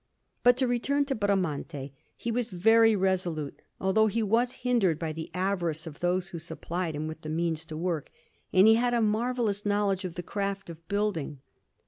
But 0.41 0.57
to 0.57 0.67
return 0.67 1.05
to 1.05 1.15
Bramante; 1.15 1.91
he 2.17 2.31
was 2.31 2.49
very 2.49 2.95
resolute, 2.95 3.61
although 3.79 4.07
he 4.07 4.23
was 4.23 4.51
hindered 4.65 4.97
by 4.97 5.13
the 5.13 5.29
avarice 5.35 5.85
of 5.85 5.99
those 5.99 6.29
who 6.29 6.39
supplied 6.39 6.95
him 6.95 7.07
with 7.07 7.21
the 7.21 7.29
means 7.29 7.65
to 7.65 7.77
work, 7.77 8.09
and 8.51 8.65
he 8.65 8.73
had 8.73 8.95
a 8.95 9.01
marvellous 9.03 9.63
knowledge 9.63 10.03
of 10.03 10.15
the 10.15 10.23
craft 10.23 10.71
of 10.71 10.87
building. 10.87 11.41